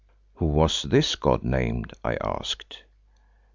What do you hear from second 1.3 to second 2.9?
named?" I asked.